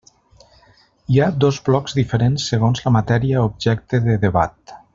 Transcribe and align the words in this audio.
Hi 1.15 1.19
ha 1.19 1.27
dos 1.45 1.59
blocs 1.67 1.95
diferents 1.99 2.47
segons 2.53 2.81
la 2.87 2.95
matèria 2.97 3.45
objecte 3.51 4.01
de 4.09 4.17
debat. 4.25 4.75